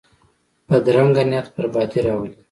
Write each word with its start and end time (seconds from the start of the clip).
بدرنګه 0.67 1.23
نیت 1.29 1.47
بربادي 1.53 1.99
راولي 2.05 2.31